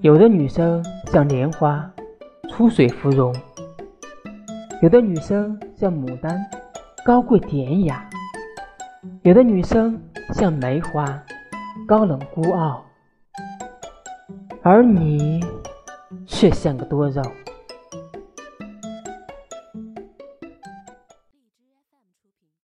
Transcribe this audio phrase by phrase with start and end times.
[0.00, 1.90] 有的女生像莲花
[2.48, 3.34] 出水芙蓉
[4.82, 6.38] 有的女生像牡丹
[7.04, 8.08] 高贵典雅
[9.22, 10.00] 有的女生
[10.32, 11.06] 像梅花
[11.86, 12.86] 高冷孤傲。
[14.68, 15.40] 而你
[16.26, 17.22] 却像个多肉。